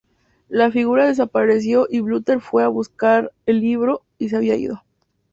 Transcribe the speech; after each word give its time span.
La 0.49 0.71
figura 0.71 1.05
desapareció 1.05 1.85
y 1.87 1.99
Butler 1.99 2.41
fue 2.41 2.63
a 2.63 2.69
buscar 2.69 3.31
el 3.45 3.61
libro, 3.61 4.01
y 4.17 4.29
se 4.29 4.35
había 4.37 4.55
ido. 4.55 4.81